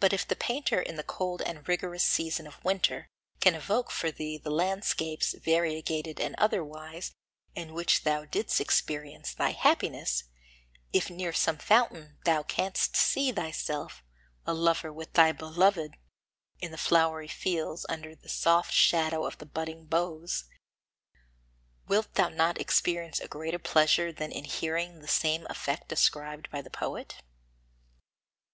[0.00, 3.06] But if the painter in the cold and rigorous season of winter
[3.38, 7.12] can evoke for thee the landscapes, variegated and otherwise,
[7.54, 10.24] in which thou didst experience thy happiness;
[10.90, 14.02] if near some fountain thou canst see thyself,
[14.46, 15.98] a lover with thy beloved,
[16.60, 20.44] in the flowery fields, under the soft shadow of the budding boughs,
[21.86, 26.62] wilt thou not experience a greater pleasure than in hearing the same effect described by
[26.62, 27.16] the poet?